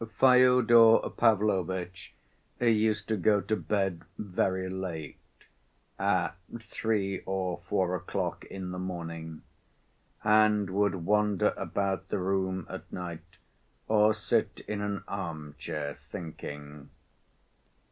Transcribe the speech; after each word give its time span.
Fyodor 0.19 1.11
Pavlovitch 1.15 2.15
used 2.59 3.07
to 3.07 3.15
go 3.15 3.39
to 3.39 3.55
bed 3.55 4.01
very 4.17 4.67
late, 4.67 5.17
at 5.99 6.35
three 6.59 7.21
or 7.27 7.59
four 7.69 7.93
o'clock 7.95 8.43
in 8.45 8.71
the 8.71 8.79
morning, 8.79 9.43
and 10.23 10.71
would 10.71 10.95
wander 10.95 11.53
about 11.55 12.07
the 12.09 12.17
room 12.17 12.65
at 12.67 12.91
night 12.91 13.37
or 13.87 14.11
sit 14.11 14.61
in 14.67 14.81
an 14.81 15.01
arm‐chair, 15.01 15.95
thinking. 15.95 16.89